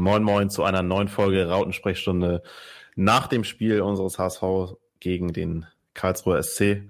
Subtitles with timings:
[0.00, 2.42] Moin Moin zu einer neuen Folge Rautensprechstunde
[2.96, 6.88] nach dem Spiel unseres HSV gegen den Karlsruher SC.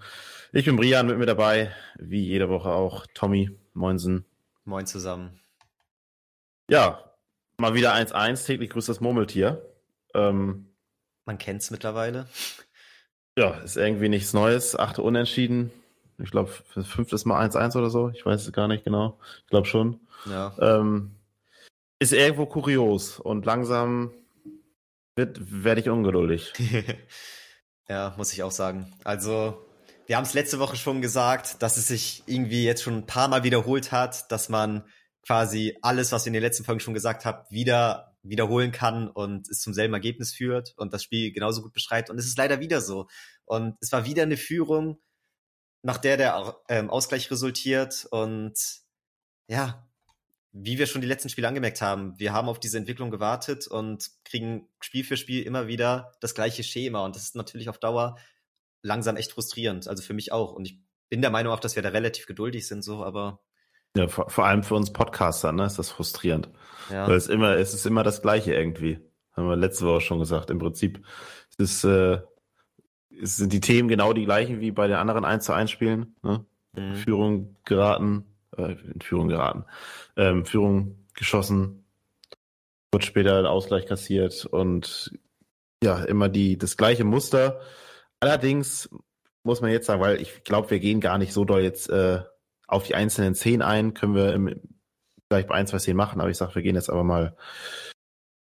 [0.53, 4.27] Ich bin Brian, mit mir dabei, wie jede Woche auch Tommy Moinsen.
[4.65, 5.41] Moin zusammen.
[6.71, 7.05] Ja,
[7.57, 9.61] mal wieder 1-1, täglich grüßt das Murmeltier.
[10.15, 10.69] Ähm,
[11.25, 12.29] Man kennt es mittlerweile.
[13.37, 14.79] Ja, ist irgendwie nichts Neues.
[14.79, 15.73] Achte Unentschieden.
[16.19, 16.51] Ich glaube,
[16.85, 18.11] fünftes Mal 1-1 oder so.
[18.11, 19.19] Ich weiß es gar nicht genau.
[19.43, 19.99] Ich glaube schon.
[20.27, 20.55] Ja.
[20.61, 21.17] Ähm,
[22.01, 24.13] ist irgendwo kurios und langsam
[25.15, 26.53] werde ich ungeduldig.
[27.89, 28.93] ja, muss ich auch sagen.
[29.05, 29.67] Also,
[30.07, 33.29] wir haben es letzte Woche schon gesagt, dass es sich irgendwie jetzt schon ein paar
[33.29, 34.85] Mal wiederholt hat, dass man
[35.27, 39.49] quasi alles, was wir in den letzten Folgen schon gesagt haben, wieder wiederholen kann und
[39.49, 42.11] es zum selben Ergebnis führt und das Spiel genauso gut beschreibt.
[42.11, 43.09] Und es ist leider wieder so.
[43.45, 45.01] Und es war wieder eine Führung,
[45.83, 48.07] nach der der ähm, Ausgleich resultiert.
[48.11, 48.55] Und
[49.49, 49.90] ja,
[50.53, 54.11] wie wir schon die letzten Spiele angemerkt haben, wir haben auf diese Entwicklung gewartet und
[54.25, 57.05] kriegen Spiel für Spiel immer wieder das gleiche Schema.
[57.05, 58.17] Und das ist natürlich auf Dauer
[58.83, 59.87] langsam echt frustrierend.
[59.87, 60.53] Also für mich auch.
[60.53, 63.41] Und ich bin der Meinung auch, dass wir da relativ geduldig sind, so, aber.
[63.97, 66.49] Ja, vor, vor allem für uns Podcaster, ne, ist das frustrierend.
[66.91, 67.09] Ja.
[67.09, 69.01] Weil es immer, es ist immer das Gleiche irgendwie.
[69.33, 70.51] Haben wir letzte Woche schon gesagt.
[70.51, 71.05] Im Prinzip
[71.59, 72.21] ist, äh,
[73.23, 76.17] es sind die Themen genau die gleichen wie bei den anderen 1 zu 1 Spielen.
[76.23, 76.45] Ne?
[76.75, 76.95] Mhm.
[76.95, 79.65] Führung geraten, äh, in Führung geraten,
[80.17, 81.85] ähm, Führung geschossen,
[82.93, 85.13] wird später ein Ausgleich kassiert und
[85.83, 87.61] ja, immer die, das gleiche Muster.
[88.21, 88.91] Allerdings
[89.45, 92.21] muss man jetzt sagen, weil ich glaube, wir gehen gar nicht so doll jetzt äh,
[92.67, 94.61] auf die einzelnen Szenen ein, können wir im,
[95.29, 97.37] vielleicht bei ein, zwei Szenen machen, aber ich sage, wir gehen jetzt aber mal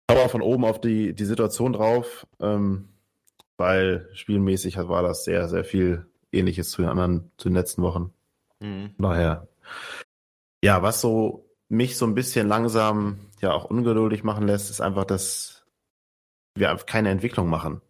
[0.06, 2.91] aber von oben auf die, die Situation drauf, ähm,
[3.56, 8.12] weil spielmäßig war das sehr, sehr viel ähnliches zu den anderen, zu den letzten Wochen.
[8.60, 8.94] Mhm.
[8.98, 9.48] Daher
[10.62, 15.04] ja, was so mich so ein bisschen langsam ja auch ungeduldig machen lässt, ist einfach,
[15.04, 15.64] dass
[16.56, 17.80] wir keine Entwicklung machen.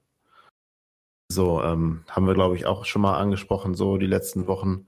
[1.31, 4.87] So, ähm, haben wir, glaube ich, auch schon mal angesprochen, so die letzten Wochen.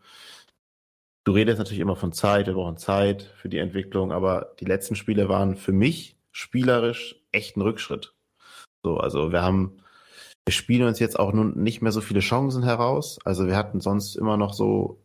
[1.24, 4.94] Du redest natürlich immer von Zeit, wir brauchen Zeit für die Entwicklung, aber die letzten
[4.94, 8.14] Spiele waren für mich spielerisch echt ein Rückschritt.
[8.84, 9.82] So, also wir haben,
[10.46, 13.18] wir spielen uns jetzt auch nun nicht mehr so viele Chancen heraus.
[13.24, 15.00] Also wir hatten sonst immer noch so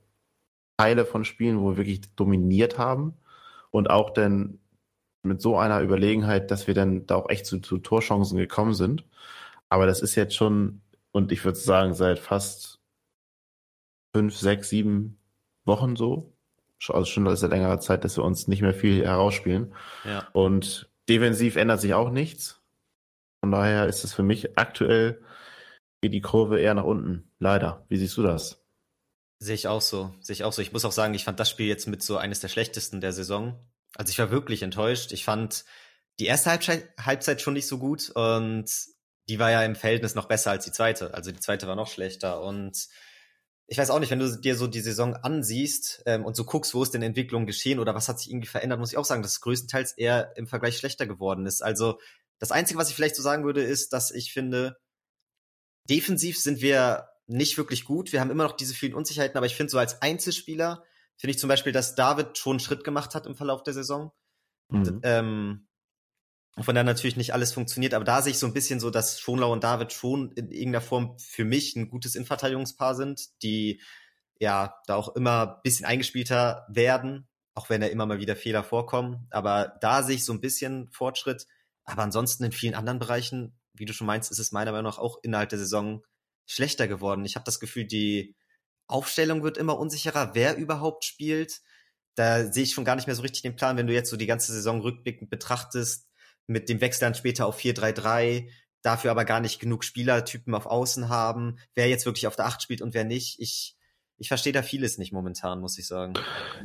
[0.81, 3.13] Teile von Spielen, wo wir wirklich dominiert haben
[3.69, 4.57] und auch dann
[5.21, 9.05] mit so einer Überlegenheit, dass wir dann da auch echt zu, zu Torchancen gekommen sind.
[9.69, 10.81] Aber das ist jetzt schon,
[11.11, 12.79] und ich würde sagen, seit fast
[14.15, 15.19] fünf, sechs, sieben
[15.65, 16.33] Wochen so.
[16.89, 19.75] Also schon seit längerer Zeit, dass wir uns nicht mehr viel herausspielen.
[20.03, 20.27] Ja.
[20.33, 22.59] Und defensiv ändert sich auch nichts.
[23.41, 25.21] Von daher ist es für mich aktuell
[26.01, 27.29] geht die Kurve eher nach unten.
[27.37, 27.85] Leider.
[27.87, 28.60] Wie siehst du das?
[29.43, 30.13] Sehe ich auch so.
[30.21, 30.61] Sehe ich auch so.
[30.61, 33.11] Ich muss auch sagen, ich fand das Spiel jetzt mit so eines der schlechtesten der
[33.11, 33.59] Saison.
[33.95, 35.11] Also ich war wirklich enttäuscht.
[35.13, 35.65] Ich fand
[36.19, 38.65] die erste Halbzeit, schon nicht so gut und
[39.27, 41.15] die war ja im Verhältnis noch besser als die zweite.
[41.15, 42.87] Also die zweite war noch schlechter und
[43.65, 46.75] ich weiß auch nicht, wenn du dir so die Saison ansiehst ähm, und so guckst,
[46.75, 49.23] wo ist denn Entwicklung geschehen oder was hat sich irgendwie verändert, muss ich auch sagen,
[49.23, 51.63] dass es größtenteils eher im Vergleich schlechter geworden ist.
[51.63, 51.99] Also
[52.37, 54.77] das Einzige, was ich vielleicht so sagen würde, ist, dass ich finde,
[55.89, 58.11] defensiv sind wir nicht wirklich gut.
[58.11, 60.83] Wir haben immer noch diese vielen Unsicherheiten, aber ich finde so als Einzelspieler,
[61.17, 64.11] finde ich zum Beispiel, dass David schon einen Schritt gemacht hat im Verlauf der Saison.
[64.69, 64.99] Mhm.
[65.03, 65.67] Ähm,
[66.59, 69.19] von der natürlich nicht alles funktioniert, aber da sehe ich so ein bisschen so, dass
[69.19, 73.81] Schonlau und David schon in irgendeiner Form für mich ein gutes Innenverteidigungspaar sind, die
[74.39, 78.63] ja da auch immer ein bisschen eingespielter werden, auch wenn da immer mal wieder Fehler
[78.63, 79.27] vorkommen.
[79.29, 81.47] Aber da sehe ich so ein bisschen Fortschritt.
[81.85, 84.99] Aber ansonsten in vielen anderen Bereichen, wie du schon meinst, ist es meiner Meinung nach
[84.99, 86.03] auch innerhalb der Saison
[86.51, 87.25] schlechter geworden.
[87.25, 88.35] Ich habe das Gefühl, die
[88.87, 91.61] Aufstellung wird immer unsicherer, wer überhaupt spielt.
[92.15, 94.17] Da sehe ich schon gar nicht mehr so richtig den Plan, wenn du jetzt so
[94.17, 96.07] die ganze Saison rückblickend betrachtest,
[96.47, 98.49] mit dem Wechsel dann später auf 4-3-3,
[98.81, 102.61] dafür aber gar nicht genug Spielertypen auf Außen haben, wer jetzt wirklich auf der Acht
[102.61, 103.39] spielt und wer nicht.
[103.39, 103.77] Ich,
[104.17, 106.13] ich verstehe da vieles nicht momentan, muss ich sagen.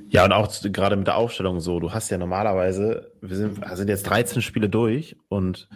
[0.09, 3.89] Ja, und auch gerade mit der Aufstellung so, du hast ja normalerweise, wir sind, sind
[3.89, 5.69] jetzt 13 Spiele durch und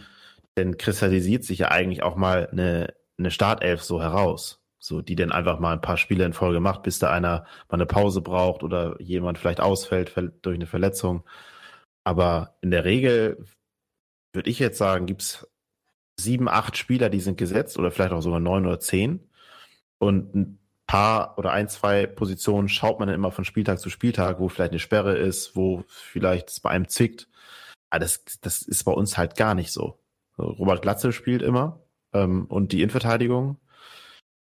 [0.56, 4.60] dann kristallisiert sich ja eigentlich auch mal eine, eine Startelf so heraus.
[4.82, 7.74] So, die dann einfach mal ein paar Spiele in Folge macht, bis da einer mal
[7.74, 11.22] eine Pause braucht oder jemand vielleicht ausfällt durch eine Verletzung.
[12.02, 13.44] Aber in der Regel
[14.32, 15.46] würde ich jetzt sagen, gibt's
[16.18, 19.28] sieben, acht Spieler, die sind gesetzt oder vielleicht auch sogar neun oder zehn.
[19.98, 24.40] Und ein paar oder ein, zwei Positionen schaut man dann immer von Spieltag zu Spieltag,
[24.40, 27.28] wo vielleicht eine Sperre ist, wo vielleicht es bei einem zickt.
[27.90, 30.00] Aber das, das ist bei uns halt gar nicht so.
[30.38, 31.80] Robert Glatze spielt immer
[32.12, 33.56] ähm, und die Innenverteidigung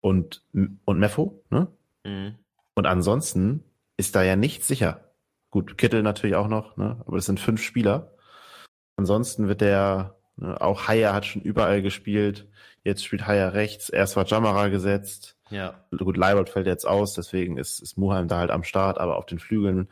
[0.01, 0.43] und,
[0.85, 1.67] und Meffo, ne?
[2.03, 2.35] Mhm.
[2.75, 3.63] Und ansonsten
[3.97, 5.11] ist da ja nichts sicher.
[5.49, 6.97] Gut, Kittel natürlich auch noch, ne?
[7.05, 8.11] Aber das sind fünf Spieler.
[8.97, 12.47] ansonsten wird der, ne, auch Haya hat schon überall gespielt.
[12.83, 13.89] Jetzt spielt Haya rechts.
[13.89, 15.37] Erst war Jamara gesetzt.
[15.49, 15.85] Ja.
[15.97, 19.25] Gut, Leibold fällt jetzt aus, deswegen ist, ist Muheim da halt am Start, aber auf
[19.25, 19.89] den Flügeln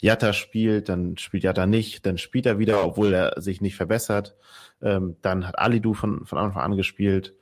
[0.00, 4.36] Jatta spielt, dann spielt Jatta nicht, dann spielt er wieder, obwohl er sich nicht verbessert.
[4.82, 7.34] Ähm, dann hat Alidu von, von Anfang an gespielt,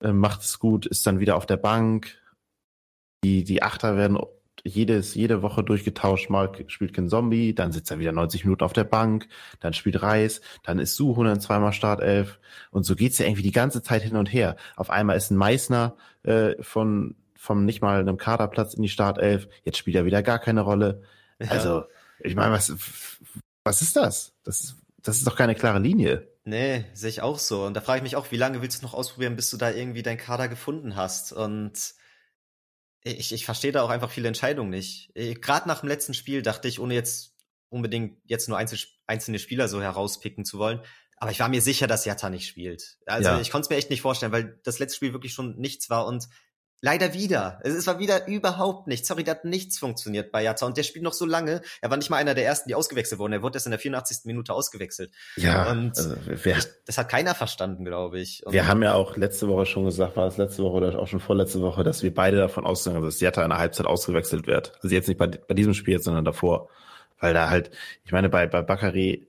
[0.00, 2.18] äh, macht es gut, ist dann wieder auf der Bank.
[3.24, 4.18] Die, die Achter werden
[4.64, 6.30] jedes, jede Woche durchgetauscht.
[6.30, 9.28] Mal spielt kein Zombie, dann sitzt er wieder 90 Minuten auf der Bank,
[9.60, 12.40] dann spielt Reis, dann ist Suho dann zweimal Startelf.
[12.70, 14.56] Und so geht's ja irgendwie die ganze Zeit hin und her.
[14.76, 19.48] Auf einmal ist ein Meißner äh, von vom nicht mal einem Kaderplatz in die Startelf.
[19.64, 21.02] Jetzt spielt er wieder gar keine Rolle.
[21.42, 21.50] Ja.
[21.50, 21.84] Also,
[22.20, 22.72] ich meine, was,
[23.64, 24.34] was ist das?
[24.44, 26.28] Das ist, das ist doch keine klare Linie.
[26.44, 27.64] Nee, sehe ich auch so.
[27.64, 29.70] Und da frage ich mich auch, wie lange willst du noch ausprobieren, bis du da
[29.70, 31.32] irgendwie deinen Kader gefunden hast?
[31.32, 31.94] Und
[33.04, 35.10] ich, ich verstehe da auch einfach viele Entscheidungen nicht.
[35.14, 37.36] Äh, Gerade nach dem letzten Spiel dachte ich, ohne jetzt
[37.68, 40.82] unbedingt jetzt nur einzelne Spieler so herauspicken zu wollen,
[41.16, 42.98] aber ich war mir sicher, dass Jatta nicht spielt.
[43.06, 43.40] Also ja.
[43.40, 46.06] ich konnte es mir echt nicht vorstellen, weil das letzte Spiel wirklich schon nichts war
[46.06, 46.28] und
[46.84, 47.60] Leider wieder.
[47.62, 49.06] Es war wieder überhaupt nichts.
[49.06, 50.66] Sorry, da hat nichts funktioniert bei Jatta.
[50.66, 51.62] Und der spielt noch so lange.
[51.80, 53.32] Er war nicht mal einer der ersten, die ausgewechselt wurden.
[53.32, 54.24] Er wurde erst in der 84.
[54.24, 55.12] Minute ausgewechselt.
[55.36, 55.70] Ja.
[55.70, 58.44] Und also wer, das hat keiner verstanden, glaube ich.
[58.44, 61.06] Und wir haben ja auch letzte Woche schon gesagt, war es letzte Woche oder auch
[61.06, 64.72] schon vorletzte Woche, dass wir beide davon ausgehen, dass Jatta in der Halbzeit ausgewechselt wird.
[64.82, 66.68] Also jetzt nicht bei, bei diesem Spiel, sondern davor.
[67.20, 67.70] Weil da halt,
[68.04, 69.28] ich meine, bei, bei Bakary,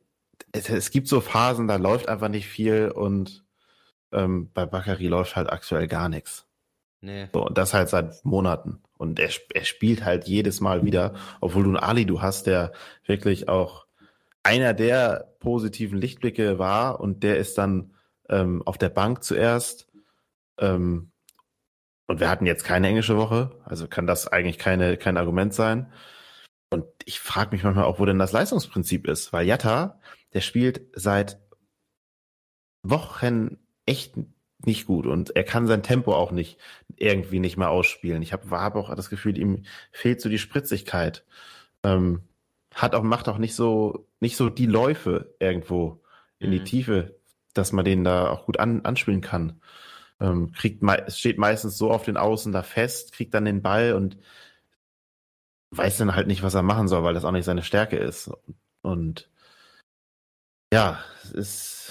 [0.54, 3.44] es, es gibt so Phasen, da läuft einfach nicht viel und
[4.12, 6.48] ähm, bei Bakary läuft halt aktuell gar nichts.
[7.04, 7.28] Nee.
[7.34, 8.82] So, und das halt seit Monaten.
[8.98, 12.72] Und er, er spielt halt jedes Mal wieder, obwohl du einen Ali du hast, der
[13.06, 13.86] wirklich auch
[14.42, 17.94] einer der positiven Lichtblicke war und der ist dann
[18.30, 19.92] ähm, auf der Bank zuerst.
[20.58, 21.12] Ähm,
[22.08, 25.92] und wir hatten jetzt keine englische Woche, also kann das eigentlich keine, kein Argument sein.
[26.70, 30.00] Und ich frage mich manchmal auch, wo denn das Leistungsprinzip ist, weil Jatta,
[30.34, 31.38] der spielt seit
[32.82, 34.16] Wochen echt
[34.66, 36.58] nicht gut und er kann sein Tempo auch nicht
[36.96, 38.22] irgendwie nicht mehr ausspielen.
[38.22, 41.26] Ich habe hab auch das Gefühl, ihm fehlt so die Spritzigkeit.
[41.84, 42.22] Ähm,
[42.74, 46.02] hat auch macht auch nicht so nicht so die Läufe irgendwo
[46.40, 46.54] in mhm.
[46.54, 47.16] die Tiefe,
[47.54, 49.62] dass man den da auch gut an, anspielen kann.
[50.20, 53.94] Ähm, kriegt me steht meistens so auf den Außen da fest, kriegt dann den Ball
[53.94, 54.18] und
[55.72, 58.32] weiß dann halt nicht, was er machen soll, weil das auch nicht seine Stärke ist.
[58.82, 59.30] Und
[60.74, 61.83] ja, es ist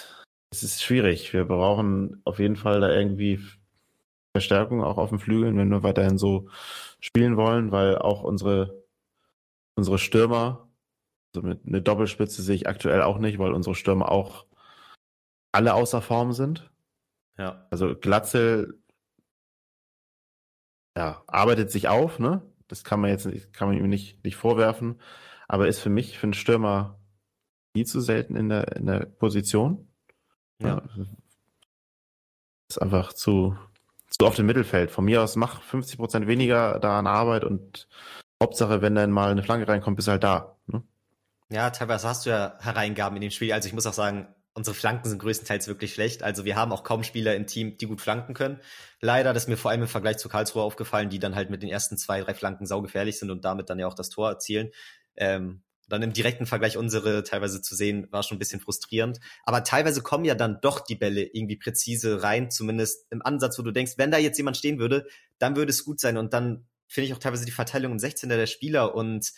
[0.53, 1.33] es ist schwierig.
[1.33, 3.41] Wir brauchen auf jeden Fall da irgendwie
[4.37, 6.49] Verstärkung auch auf den Flügeln, wenn wir weiterhin so
[7.01, 8.85] spielen wollen, weil auch unsere,
[9.77, 10.69] unsere Stürmer,
[11.35, 14.47] also mit eine Doppelspitze sehe ich aktuell auch nicht, weil unsere Stürmer auch
[15.53, 16.71] alle außer Form sind.
[17.39, 17.67] Ja.
[17.71, 18.79] Also Glatzel
[20.97, 22.43] ja, arbeitet sich auf, ne?
[22.69, 25.01] Das kann man jetzt kann man ihm nicht, nicht vorwerfen,
[25.49, 26.99] aber ist für mich für einen Stürmer
[27.75, 29.92] viel zu selten in der, in der Position.
[30.63, 30.83] Ja.
[32.69, 33.57] Ist einfach zu,
[34.09, 34.91] zu oft im Mittelfeld.
[34.91, 37.89] Von mir aus mach 50 Prozent weniger da an Arbeit und
[38.43, 40.57] Hauptsache, wenn dann mal eine Flanke reinkommt, bist du halt da.
[40.67, 40.83] Ne?
[41.51, 43.53] Ja, teilweise hast du ja Hereingaben in dem Spiel.
[43.53, 46.23] Also ich muss auch sagen, unsere Flanken sind größtenteils wirklich schlecht.
[46.23, 48.61] Also wir haben auch kaum Spieler im Team, die gut flanken können.
[49.01, 51.63] Leider, das ist mir vor allem im Vergleich zu Karlsruhe aufgefallen, die dann halt mit
[51.63, 54.71] den ersten zwei, drei Flanken saugefährlich sind und damit dann ja auch das Tor erzielen.
[55.17, 55.63] Ähm,
[55.93, 59.21] dann im direkten Vergleich unsere teilweise zu sehen, war schon ein bisschen frustrierend.
[59.45, 63.63] Aber teilweise kommen ja dann doch die Bälle irgendwie präzise rein, zumindest im Ansatz, wo
[63.63, 65.07] du denkst, wenn da jetzt jemand stehen würde,
[65.39, 66.17] dann würde es gut sein.
[66.17, 69.33] Und dann finde ich auch teilweise die Verteilung im 16er der Spieler und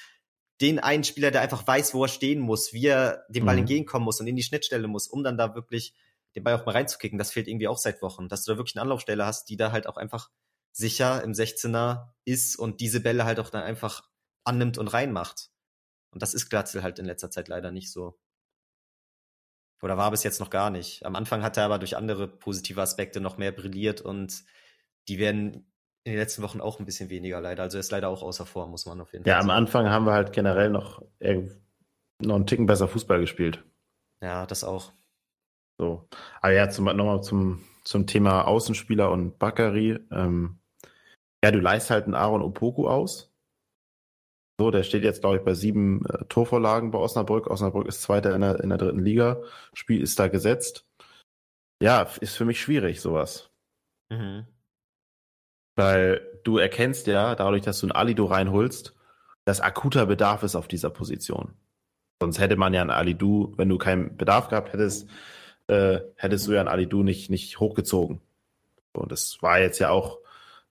[0.60, 3.62] den einen Spieler, der einfach weiß, wo er stehen muss, wie er dem Ball mhm.
[3.62, 5.94] entgegenkommen muss und in die Schnittstelle muss, um dann da wirklich
[6.36, 7.18] den Ball auch mal reinzukicken.
[7.18, 9.72] Das fehlt irgendwie auch seit Wochen, dass du da wirklich eine Anlaufstelle hast, die da
[9.72, 10.30] halt auch einfach
[10.70, 14.08] sicher im 16er ist und diese Bälle halt auch dann einfach
[14.44, 15.50] annimmt und reinmacht.
[16.14, 18.18] Und das ist Glatzel halt in letzter Zeit leider nicht so.
[19.82, 21.04] Oder war bis jetzt noch gar nicht.
[21.04, 24.44] Am Anfang hat er aber durch andere positive Aspekte noch mehr brilliert und
[25.08, 25.70] die werden
[26.04, 27.62] in den letzten Wochen auch ein bisschen weniger leider.
[27.64, 29.50] Also er ist leider auch außer Form, muss man auf jeden Fall Ja, sagen.
[29.50, 33.62] am Anfang haben wir halt generell noch, noch einen Ticken besser Fußball gespielt.
[34.22, 34.92] Ja, das auch.
[35.78, 36.08] So.
[36.40, 39.98] Aber ja, zum, nochmal zum, zum Thema Außenspieler und Bakary.
[40.10, 40.60] Ähm,
[41.44, 43.33] ja, du leist halt einen Aaron Opoku aus.
[44.58, 47.48] So, der steht jetzt, glaube ich, bei sieben äh, Torvorlagen bei Osnabrück.
[47.48, 49.42] Osnabrück ist Zweiter in der, in der dritten Liga.
[49.72, 50.86] Spiel ist da gesetzt.
[51.82, 53.50] Ja, ist für mich schwierig, sowas.
[54.10, 54.46] Mhm.
[55.76, 58.94] Weil du erkennst ja, dadurch, dass du einen Alido reinholst,
[59.44, 61.54] dass akuter Bedarf ist auf dieser Position.
[62.22, 65.08] Sonst hätte man ja einen Alidu, wenn du keinen Bedarf gehabt hättest,
[65.66, 68.20] äh, hättest du ja einen Alidu nicht, nicht hochgezogen.
[68.92, 70.20] Und das war jetzt ja auch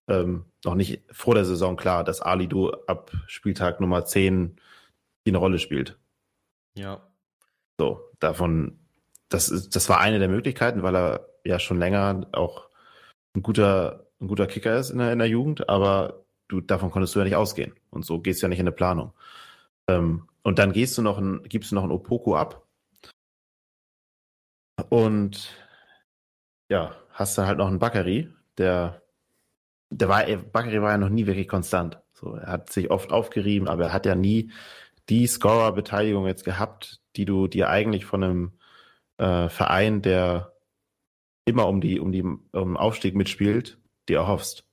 [0.08, 4.60] ähm, noch nicht vor der Saison klar, dass Ali Du ab Spieltag Nummer 10
[5.26, 5.98] die eine Rolle spielt.
[6.76, 7.08] Ja.
[7.80, 8.80] So, davon
[9.34, 12.70] das, ist, das war eine der Möglichkeiten, weil er ja schon länger auch
[13.36, 17.16] ein guter, ein guter Kicker ist in der, in der Jugend, aber du, davon konntest
[17.16, 17.74] du ja nicht ausgehen.
[17.90, 19.14] Und so gehst du ja nicht in eine Planung.
[19.88, 22.68] Ähm, und dann gehst du noch ein, gibst du noch ein Opoko ab.
[24.90, 25.52] Und
[26.70, 29.02] ja, hast dann halt noch einen Bakary, der,
[29.98, 32.00] der war, Bakary war ja noch nie wirklich konstant.
[32.14, 34.52] So, er hat sich oft aufgerieben, aber er hat ja nie
[35.10, 38.52] die Scorer-Beteiligung jetzt gehabt, die du dir eigentlich von einem
[39.18, 40.54] äh, Verein, der
[41.46, 44.66] immer um die, um die um Aufstieg mitspielt, dir erhoffst.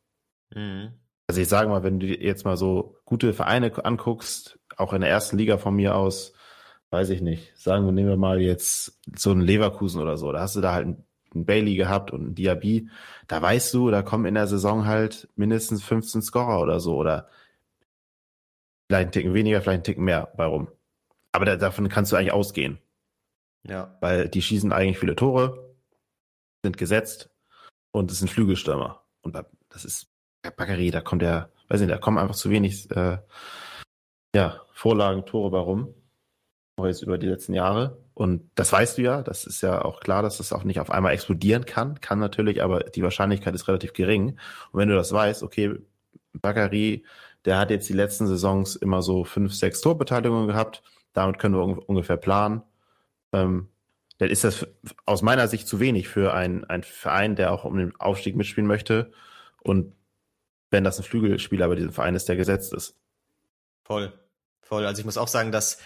[0.54, 0.92] Mhm.
[1.26, 5.00] Also ich sage mal, wenn du dir jetzt mal so gute Vereine anguckst, auch in
[5.00, 6.32] der ersten Liga von mir aus,
[6.90, 10.40] weiß ich nicht, sagen wir, nehmen wir mal jetzt so einen Leverkusen oder so, da
[10.40, 12.88] hast du da halt einen, einen Bailey gehabt und einen Diaby,
[13.28, 17.28] da weißt du, da kommen in der Saison halt mindestens 15 Scorer oder so oder
[18.88, 20.68] vielleicht einen Ticken weniger, vielleicht einen Ticken mehr bei rum.
[21.32, 22.78] Aber da, davon kannst du eigentlich ausgehen.
[23.62, 23.96] Ja.
[24.00, 25.74] Weil die schießen eigentlich viele Tore,
[26.62, 27.30] sind gesetzt
[27.92, 29.04] und es sind Flügelstürmer.
[29.22, 30.10] Und das ist
[30.42, 33.18] Bakary, da kommt der, weiß nicht, da kommen einfach zu wenig äh,
[34.34, 35.94] ja, Vorlagen, Tore bei rum.
[36.86, 37.98] Jetzt über die letzten Jahre.
[38.14, 40.90] Und das weißt du ja, das ist ja auch klar, dass das auch nicht auf
[40.90, 42.00] einmal explodieren kann.
[42.00, 44.38] Kann natürlich, aber die Wahrscheinlichkeit ist relativ gering.
[44.72, 45.74] Und wenn du das weißt, okay,
[46.32, 47.04] Bakary,
[47.44, 50.82] der hat jetzt die letzten Saisons immer so fünf, sechs Torbeteiligungen gehabt.
[51.12, 52.62] Damit können wir un ungefähr planen
[53.32, 53.68] ähm,
[54.18, 54.66] dann ist das
[55.06, 59.12] aus meiner Sicht zu wenig für einen Verein, der auch um den Aufstieg mitspielen möchte.
[59.62, 59.94] Und
[60.70, 62.96] wenn das ein Flügelspieler bei diesem Verein ist, der gesetzt ist.
[63.82, 64.12] Voll,
[64.60, 64.84] voll.
[64.84, 65.78] Also ich muss auch sagen, dass,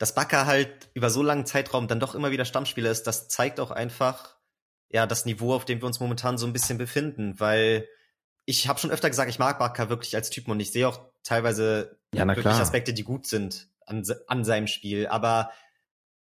[0.00, 3.60] dass Bakker halt über so langen Zeitraum dann doch immer wieder Stammspieler ist, das zeigt
[3.60, 4.38] auch einfach,
[4.88, 7.86] ja, das Niveau, auf dem wir uns momentan so ein bisschen befinden, weil
[8.46, 11.12] ich habe schon öfter gesagt, ich mag Bakker wirklich als Typen und ich sehe auch
[11.22, 12.58] teilweise ja, wirklich klar.
[12.58, 15.52] Aspekte, die gut sind an, an seinem Spiel, aber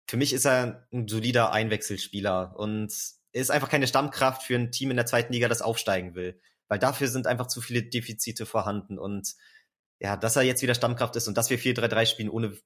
[0.10, 2.94] für mich ist er ein solider Einwechselspieler und
[3.34, 6.40] ist einfach keine Stammkraft für ein Team in der zweiten Liga, das aufsteigen will.
[6.70, 9.36] Weil dafür sind einfach zu viele Defizite vorhanden und
[10.00, 12.58] ja, dass er jetzt wieder Stammkraft ist und dass wir 4-3-3 spielen, ohne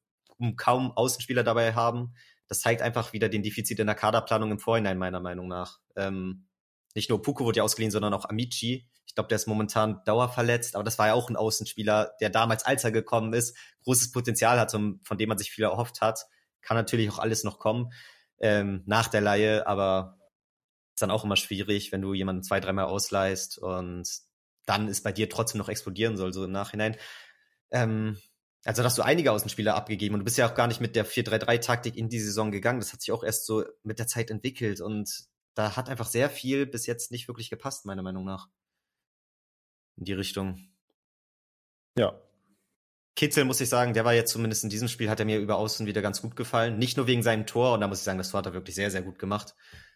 [0.56, 2.14] kaum Außenspieler dabei haben,
[2.48, 5.80] das zeigt einfach wieder den Defizit in der Kaderplanung im Vorhinein, meiner Meinung nach.
[5.96, 6.48] Ähm,
[6.96, 8.90] nicht nur Puko wurde ja ausgeliehen, sondern auch Amici.
[9.06, 12.66] Ich glaube, der ist momentan dauerverletzt, aber das war ja auch ein Außenspieler, der damals,
[12.66, 16.26] als er gekommen ist, großes Potenzial hat, von dem man sich viel erhofft hat.
[16.62, 17.92] Kann natürlich auch alles noch kommen
[18.42, 20.18] ähm, nach der Laie, aber
[20.94, 24.08] ist dann auch immer schwierig, wenn du jemanden zwei, dreimal ausleihst und
[24.66, 26.98] dann ist bei dir trotzdem noch explodieren soll, so im Nachhinein.
[27.72, 28.18] Ähm,
[28.64, 31.06] also hast du einige Außenspieler abgegeben und du bist ja auch gar nicht mit der
[31.06, 32.80] 4-3-3-Taktik in die Saison gegangen.
[32.80, 35.10] Das hat sich auch erst so mit der Zeit entwickelt und
[35.56, 38.48] da hat einfach sehr viel bis jetzt nicht wirklich gepasst, meiner Meinung nach.
[39.98, 40.70] In die Richtung.
[41.98, 42.22] Ja,
[43.16, 45.58] Kitzel muss ich sagen, der war jetzt zumindest in diesem Spiel, hat er mir über
[45.58, 46.80] Außen wieder ganz gut gefallen.
[46.80, 48.76] Nicht nur wegen seinem Tor, und da muss ich sagen, das Tor hat er wirklich
[48.76, 49.54] sehr, sehr gut gemacht.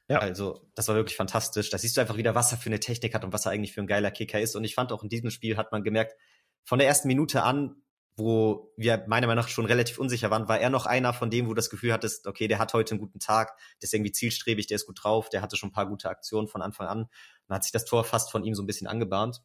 [0.08, 0.20] Ja.
[0.20, 1.70] Also, das war wirklich fantastisch.
[1.70, 3.74] Da siehst du einfach wieder, was er für eine Technik hat und was er eigentlich
[3.74, 4.56] für ein geiler Kicker ist.
[4.56, 6.16] Und ich fand auch in diesem Spiel hat man gemerkt,
[6.66, 7.82] von der ersten Minute an,
[8.18, 11.46] wo wir meiner Meinung nach schon relativ unsicher waren, war er noch einer von dem,
[11.46, 14.14] wo du das Gefühl hattest, okay, der hat heute einen guten Tag, der ist irgendwie
[14.14, 17.10] zielstrebig, der ist gut drauf, der hatte schon ein paar gute Aktionen von Anfang an.
[17.48, 19.42] Dann hat sich das Tor fast von ihm so ein bisschen angebahnt.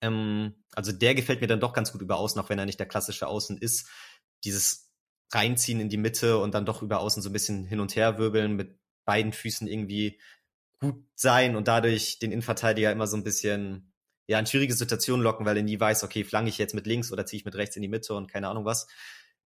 [0.00, 2.78] Ähm, also der gefällt mir dann doch ganz gut über Außen, auch wenn er nicht
[2.78, 3.88] der klassische Außen ist.
[4.44, 4.92] Dieses
[5.32, 8.18] Reinziehen in die Mitte und dann doch über Außen so ein bisschen hin und her
[8.18, 10.20] wirbeln, mit beiden Füßen irgendwie
[10.78, 13.93] gut sein und dadurch den Innenverteidiger immer so ein bisschen
[14.26, 17.12] ja, in schwierige Situationen locken, weil er nie weiß, okay, flange ich jetzt mit links
[17.12, 18.86] oder ziehe ich mit rechts in die Mitte und keine Ahnung was.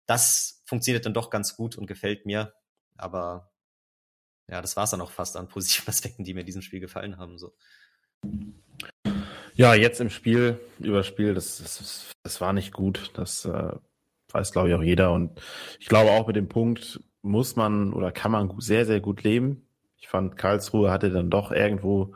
[0.05, 2.53] Das funktioniert dann doch ganz gut und gefällt mir.
[2.95, 3.51] Aber
[4.49, 6.79] ja, das war es dann auch fast an positiven Aspekten, die mir in diesem Spiel
[6.79, 7.37] gefallen haben.
[7.37, 7.55] So.
[9.55, 13.11] Ja, jetzt im Spiel, Überspiel, das, das, das war nicht gut.
[13.15, 13.73] Das äh,
[14.31, 15.11] weiß, glaube ich, auch jeder.
[15.11, 15.41] Und
[15.79, 19.67] ich glaube auch mit dem Punkt muss man oder kann man sehr, sehr gut leben.
[19.97, 22.15] Ich fand, Karlsruhe hatte dann doch irgendwo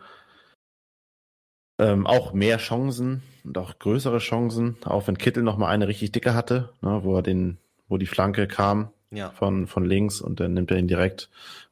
[1.79, 6.11] ähm, auch mehr Chancen und auch größere Chancen, auch wenn Kittel noch mal eine richtig
[6.11, 9.29] dicke hatte, ne, wo er den, wo die Flanke kam ja.
[9.31, 11.29] von, von links und dann nimmt er ihn direkt.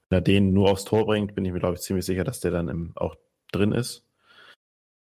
[0.09, 2.39] Wenn er den nur aufs Tor bringt, bin ich mir, glaube ich, ziemlich sicher, dass
[2.39, 3.15] der dann im, auch
[3.51, 4.03] drin ist.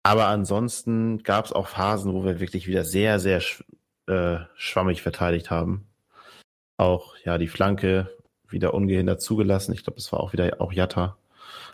[0.03, 3.63] Aber ansonsten gab es auch Phasen, wo wir wirklich wieder sehr, sehr sch
[4.07, 5.87] äh, schwammig verteidigt haben.
[6.77, 8.09] Auch ja die Flanke
[8.49, 9.73] wieder ungehindert zugelassen.
[9.73, 11.17] Ich glaube, es war auch wieder auch Jatta.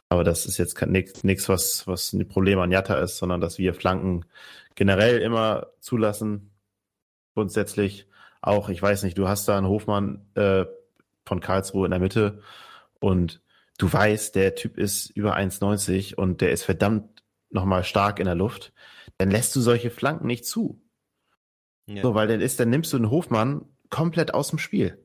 [0.10, 3.76] Aber das ist jetzt nichts, was, was ein Problem an Jatta ist, sondern dass wir
[3.76, 4.26] Flanken
[4.74, 6.52] generell immer zulassen.
[7.36, 8.08] Grundsätzlich
[8.42, 10.66] auch, ich weiß nicht, du hast da einen Hofmann äh,
[11.26, 12.42] von Karlsruhe in der Mitte
[13.00, 13.42] und
[13.78, 18.36] du weißt, der Typ ist über 1,90 und der ist verdammt nochmal stark in der
[18.36, 18.74] Luft,
[19.18, 20.82] dann lässt du solche Flanken nicht zu.
[21.86, 22.02] Ja.
[22.02, 25.04] So, weil dann ist, dann nimmst du den Hofmann komplett aus dem Spiel.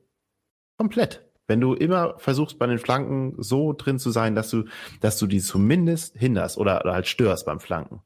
[0.77, 1.24] Komplett.
[1.47, 4.65] Wenn du immer versuchst, bei den Flanken so drin zu sein, dass du,
[5.01, 8.01] dass du die zumindest hinderst oder, oder halt störst beim Flanken.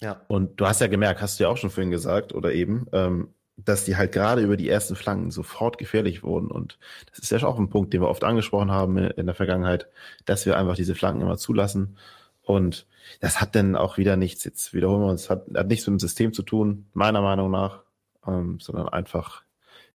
[0.00, 0.22] Ja.
[0.28, 3.34] Und du hast ja gemerkt, hast du ja auch schon vorhin gesagt oder eben, ähm,
[3.56, 6.50] dass die halt gerade über die ersten Flanken sofort gefährlich wurden.
[6.50, 6.78] Und
[7.10, 9.88] das ist ja auch ein Punkt, den wir oft angesprochen haben in der Vergangenheit,
[10.24, 11.96] dass wir einfach diese Flanken immer zulassen.
[12.42, 12.86] Und
[13.20, 16.00] das hat dann auch wieder nichts, jetzt wiederholen wir uns, hat, hat nichts mit dem
[16.00, 17.82] System zu tun, meiner Meinung nach,
[18.26, 19.42] ähm, sondern einfach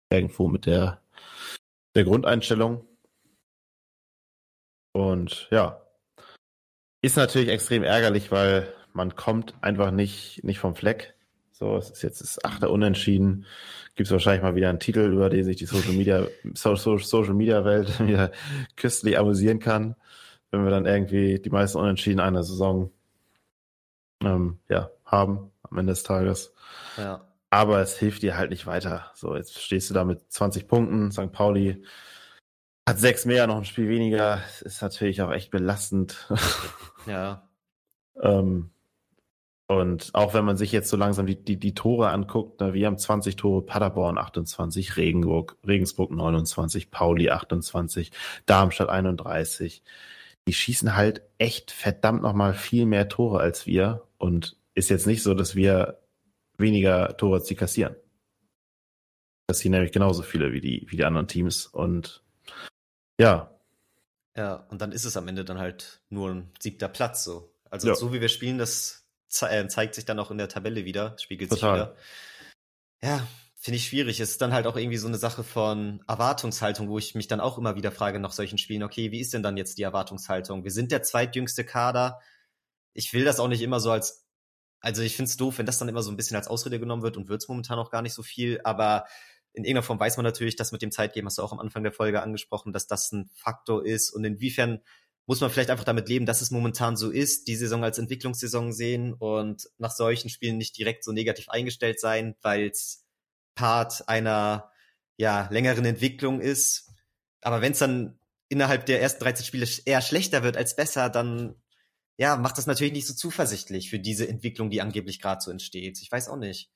[0.09, 1.01] irgendwo mit der,
[1.95, 2.85] der Grundeinstellung.
[4.91, 5.81] Und ja,
[7.01, 11.13] ist natürlich extrem ärgerlich, weil man kommt einfach nicht, nicht vom Fleck.
[11.51, 13.45] So, es ist jetzt das achte Unentschieden.
[13.95, 17.63] Gibt es wahrscheinlich mal wieder einen Titel, über den sich die Social Media, Social Media
[17.63, 18.31] Welt wieder
[18.75, 19.95] köstlich amüsieren kann,
[20.51, 22.91] wenn wir dann irgendwie die meisten Unentschieden einer Saison
[24.21, 26.53] ähm, ja, haben am Ende des Tages.
[26.97, 27.25] Ja.
[27.49, 29.11] Aber es hilft dir halt nicht weiter.
[29.15, 31.11] So, jetzt stehst du da mit 20 Punkten.
[31.11, 31.31] St.
[31.31, 31.83] Pauli
[32.87, 34.41] hat sechs mehr, noch ein Spiel weniger.
[34.61, 36.29] Ist natürlich auch echt belastend.
[37.07, 37.47] Ja.
[38.19, 38.71] ähm,
[39.67, 42.85] und auch wenn man sich jetzt so langsam die, die, die Tore anguckt, ne, wir
[42.85, 48.11] haben 20 Tore, Paderborn 28, Regenburg, Regensburg 29, Pauli 28,
[48.45, 49.81] Darmstadt 31.
[50.47, 54.03] Die schießen halt echt verdammt nochmal viel mehr Tore als wir.
[54.17, 55.99] Und ist jetzt nicht so, dass wir
[56.57, 57.95] weniger Tore als die kassieren.
[59.47, 61.67] Das sind nämlich genauso viele wie die, wie die anderen Teams.
[61.67, 62.23] Und
[63.19, 63.51] ja.
[64.35, 67.53] Ja, und dann ist es am Ende dann halt nur ein siebter Platz so.
[67.69, 67.95] Also ja.
[67.95, 69.05] so wie wir spielen, das
[69.41, 71.77] äh, zeigt sich dann auch in der Tabelle wieder, spiegelt Total.
[71.77, 71.95] sich wieder.
[73.01, 74.19] Ja, finde ich schwierig.
[74.19, 77.39] Es ist dann halt auch irgendwie so eine Sache von Erwartungshaltung, wo ich mich dann
[77.39, 80.63] auch immer wieder frage nach solchen Spielen, okay, wie ist denn dann jetzt die Erwartungshaltung?
[80.63, 82.19] Wir sind der zweitjüngste Kader.
[82.93, 84.24] Ich will das auch nicht immer so als,
[84.85, 87.01] also ich finde es doof, wenn das dann immer so ein bisschen als Ausrede genommen
[87.01, 89.05] wird und wird es momentan auch gar nicht so viel, aber
[89.53, 91.81] in irgendeiner Form weiß man natürlich, dass mit dem Zeitgeben, hast du auch am Anfang
[91.81, 94.81] der Folge angesprochen, dass das ein Faktor ist und inwiefern
[95.25, 98.73] muss man vielleicht einfach damit leben, dass es momentan so ist, die Saison als Entwicklungssaison
[98.73, 103.07] sehen und nach solchen Spielen nicht direkt so negativ eingestellt sein, weil es
[103.55, 104.69] Part einer
[105.17, 106.91] ja, längeren Entwicklung ist.
[107.41, 111.55] Aber wenn es dann innerhalb der ersten 13 Spiele eher schlechter wird als besser, dann
[112.17, 116.01] ja, macht das natürlich nicht so zuversichtlich für diese Entwicklung, die angeblich gerade so entsteht.
[116.01, 116.71] Ich weiß auch nicht.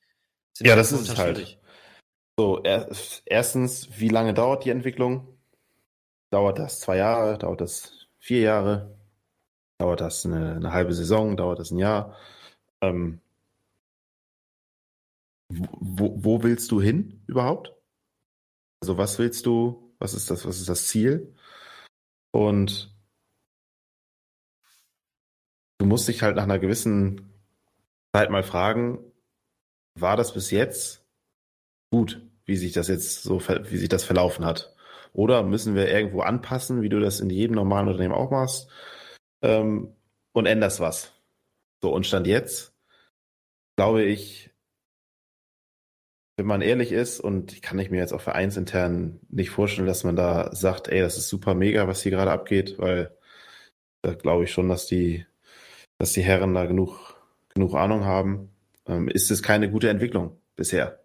[0.58, 1.58] Das ja, das ist halt.
[2.38, 2.90] So, er,
[3.26, 5.38] erstens, wie lange dauert die Entwicklung?
[6.30, 7.38] Dauert das zwei Jahre?
[7.38, 8.96] Dauert das vier Jahre,
[9.78, 12.16] dauert das eine, eine halbe Saison, dauert das ein Jahr.
[12.82, 13.20] Ähm,
[15.48, 17.74] wo, wo willst du hin überhaupt?
[18.80, 21.34] Also was willst du, was ist das, was ist das Ziel?
[22.30, 22.94] Und
[25.80, 27.32] du musst dich halt nach einer gewissen
[28.14, 28.98] Zeit mal fragen,
[29.98, 31.06] war das bis jetzt
[31.90, 34.76] gut, wie sich das jetzt so, wie sich das verlaufen hat?
[35.14, 38.68] Oder müssen wir irgendwo anpassen, wie du das in jedem normalen Unternehmen auch machst,
[39.42, 39.96] ähm,
[40.32, 41.12] und änderst was?
[41.82, 42.74] So, und Stand jetzt,
[43.76, 44.50] glaube ich,
[46.36, 50.16] wenn man ehrlich ist, und ich kann mir jetzt auch vereinsintern nicht vorstellen, dass man
[50.16, 53.16] da sagt, ey, das ist super mega, was hier gerade abgeht, weil
[54.02, 55.26] da glaube ich schon, dass die,
[56.00, 57.14] dass die Herren da genug,
[57.52, 58.48] genug Ahnung haben.
[58.86, 60.98] Ähm, ist es keine gute Entwicklung bisher.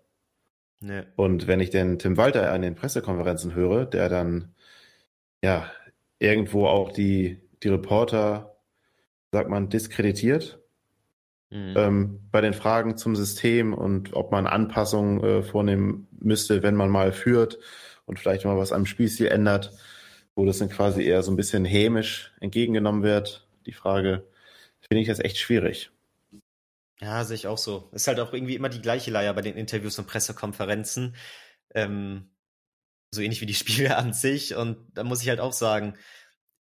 [0.79, 1.03] Nee.
[1.17, 4.53] Und wenn ich den Tim Walter an den Pressekonferenzen höre, der dann
[5.43, 5.69] ja
[6.17, 8.55] irgendwo auch die, die Reporter,
[9.34, 10.60] sagt man, diskreditiert
[11.49, 11.73] mhm.
[11.75, 16.89] ähm, bei den Fragen zum System und ob man Anpassungen äh, vornehmen müsste, wenn man
[16.89, 17.60] mal führt
[18.05, 19.73] und vielleicht mal was am Spielstil ändert,
[20.36, 23.45] wo das dann quasi eher so ein bisschen hämisch entgegengenommen wird.
[23.65, 24.23] Die Frage
[24.88, 25.91] finde ich das echt schwierig.
[27.02, 27.89] Ja, sehe ich auch so.
[27.91, 31.15] Ist halt auch irgendwie immer die gleiche Leier bei den Interviews und Pressekonferenzen.
[31.74, 32.30] Ähm,
[33.12, 34.56] so ähnlich wie die Spiele an sich.
[34.56, 35.98] Und da muss ich halt auch sagen,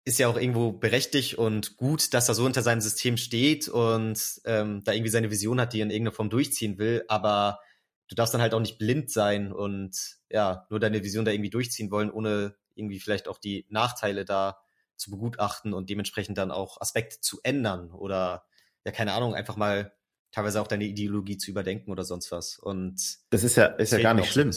[0.05, 4.21] ist ja auch irgendwo berechtigt und gut, dass er so hinter seinem System steht und
[4.45, 7.05] ähm, da irgendwie seine Vision hat, die er in irgendeiner Form durchziehen will.
[7.09, 7.61] Aber
[8.09, 11.51] du darfst dann halt auch nicht blind sein und ja, nur deine Vision da irgendwie
[11.51, 14.59] durchziehen wollen, ohne irgendwie vielleicht auch die Nachteile da
[14.97, 18.45] zu begutachten und dementsprechend dann auch Aspekte zu ändern oder
[18.85, 19.93] ja, keine Ahnung, einfach mal
[20.31, 22.59] teilweise auch deine Ideologie zu überdenken oder sonst was.
[22.59, 24.51] Und das ist ja, ist ja gar nicht schlimm.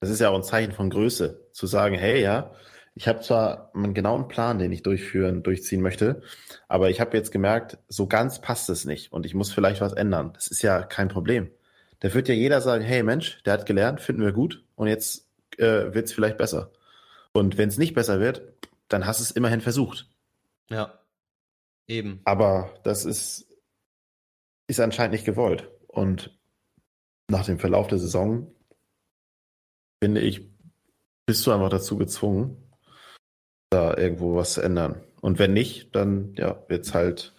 [0.00, 2.52] Das ist ja auch ein Zeichen von Größe, zu sagen, hey, ja,
[2.94, 6.22] ich habe zwar einen genauen Plan, den ich durchführen, durchziehen möchte,
[6.68, 9.92] aber ich habe jetzt gemerkt, so ganz passt es nicht und ich muss vielleicht was
[9.92, 10.32] ändern.
[10.34, 11.50] Das ist ja kein Problem.
[12.00, 15.28] Da wird ja jeder sagen, hey Mensch, der hat gelernt, finden wir gut und jetzt
[15.58, 16.72] äh, wird es vielleicht besser.
[17.32, 18.42] Und wenn es nicht besser wird,
[18.90, 20.10] dann hast du es immerhin versucht.
[20.68, 21.00] Ja,
[21.86, 22.20] eben.
[22.24, 23.50] Aber das ist
[24.70, 25.68] ist anscheinend nicht gewollt.
[25.88, 26.38] Und
[27.28, 28.54] nach dem Verlauf der Saison
[30.02, 30.48] finde ich,
[31.26, 32.56] bist du einfach dazu gezwungen,
[33.70, 35.02] da irgendwo was zu ändern.
[35.20, 37.34] Und wenn nicht, dann ja, wird es halt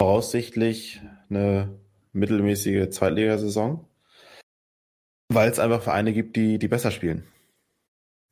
[0.00, 1.78] voraussichtlich eine
[2.12, 3.86] mittelmäßige Zweitligasaison,
[5.28, 7.26] weil es einfach Vereine gibt, die, die besser spielen.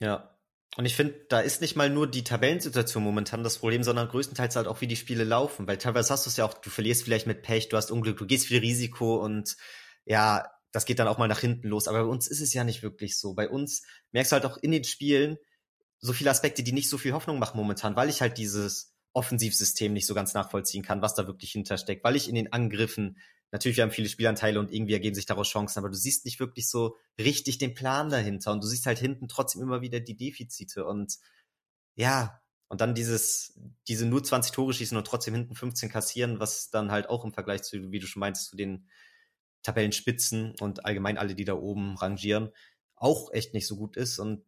[0.01, 0.30] Ja.
[0.77, 4.55] Und ich finde, da ist nicht mal nur die Tabellensituation momentan das Problem, sondern größtenteils
[4.55, 5.67] halt auch, wie die Spiele laufen.
[5.67, 8.19] Weil teilweise hast du es ja auch, du verlierst vielleicht mit Pech, du hast Unglück,
[8.19, 9.57] du gehst viel Risiko und
[10.05, 11.89] ja, das geht dann auch mal nach hinten los.
[11.89, 13.35] Aber bei uns ist es ja nicht wirklich so.
[13.35, 15.39] Bei uns merkst du halt auch in den Spielen
[15.99, 19.93] so viele Aspekte, die nicht so viel Hoffnung machen momentan, weil ich halt dieses Offensivsystem
[19.93, 23.19] nicht so ganz nachvollziehen kann, was da wirklich hintersteckt, weil ich in den Angriffen
[23.53, 26.39] Natürlich, wir haben viele Spielanteile und irgendwie ergeben sich daraus Chancen, aber du siehst nicht
[26.39, 30.17] wirklich so richtig den Plan dahinter und du siehst halt hinten trotzdem immer wieder die
[30.17, 31.19] Defizite und
[31.97, 33.59] ja, und dann dieses,
[33.89, 37.33] diese nur 20 Tore schießen und trotzdem hinten 15 kassieren, was dann halt auch im
[37.33, 38.89] Vergleich zu, wie du schon meinst, zu den
[39.63, 42.51] Tabellenspitzen und allgemein alle, die da oben rangieren,
[42.95, 44.45] auch echt nicht so gut ist und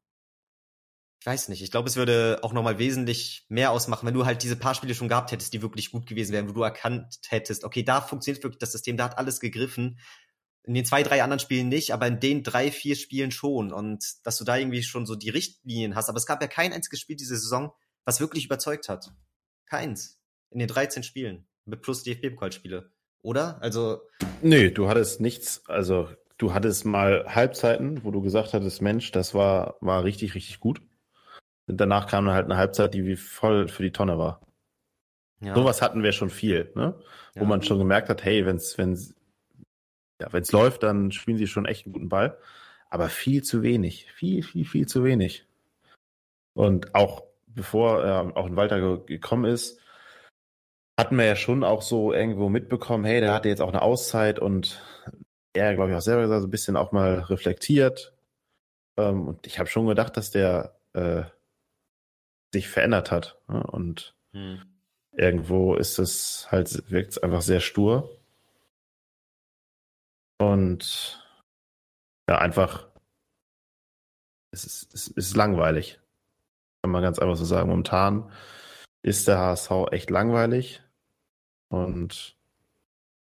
[1.22, 4.42] ich weiß nicht, ich glaube, es würde auch nochmal wesentlich mehr ausmachen, wenn du halt
[4.42, 7.62] diese paar Spiele schon gehabt hättest, die wirklich gut gewesen wären, wo du erkannt hättest,
[7.62, 10.00] okay, da funktioniert wirklich das System, da hat alles gegriffen.
[10.64, 13.72] In den zwei, drei anderen Spielen nicht, aber in den drei, vier Spielen schon.
[13.72, 16.08] Und dass du da irgendwie schon so die Richtlinien hast.
[16.08, 17.70] Aber es gab ja kein einziges Spiel diese Saison,
[18.04, 19.12] was wirklich überzeugt hat.
[19.66, 20.20] Keins.
[20.50, 21.46] In den 13 Spielen.
[21.66, 22.90] Mit plus DFB-Pokalspiele.
[23.22, 23.62] Oder?
[23.62, 24.00] Also.
[24.40, 26.08] Nee, du hattest nichts, also
[26.38, 30.80] du hattest mal Halbzeiten, wo du gesagt hattest, Mensch, das war, war richtig, richtig gut
[31.66, 34.40] danach kam dann halt eine Halbzeit, die wie voll für die Tonne war.
[35.40, 35.54] Ja.
[35.54, 36.94] Sowas hatten wir schon viel, ne?
[37.34, 37.46] Wo ja.
[37.46, 39.14] man schon gemerkt hat, hey, wenn's, wenn's,
[40.20, 42.38] ja, wenn's läuft, dann spielen sie schon echt einen guten Ball.
[42.90, 44.12] Aber viel zu wenig.
[44.12, 45.46] Viel, viel, viel zu wenig.
[46.54, 49.80] Und auch bevor äh, auch ein Walter gekommen ist,
[50.98, 54.38] hatten wir ja schon auch so irgendwo mitbekommen, hey, der hatte jetzt auch eine Auszeit
[54.38, 54.82] und
[55.54, 58.14] er, glaube ich, auch selber gesagt, so ein bisschen auch mal reflektiert.
[58.96, 61.22] Ähm, und ich habe schon gedacht, dass der äh,
[62.52, 63.38] sich verändert hat.
[63.48, 63.62] Ne?
[63.62, 64.62] Und hm.
[65.12, 68.18] irgendwo ist es halt, wirkt es einfach sehr stur.
[70.38, 71.24] Und
[72.28, 72.88] ja, einfach,
[74.50, 76.00] es ist, es ist langweilig.
[76.82, 77.68] Kann man ganz einfach so sagen.
[77.68, 78.30] Momentan
[79.02, 80.82] ist der HSV echt langweilig.
[81.68, 82.36] Und